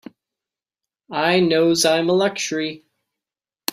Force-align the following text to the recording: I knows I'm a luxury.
I 1.11 1.41
knows 1.41 1.85
I'm 1.85 2.09
a 2.09 2.13
luxury. 2.13 2.85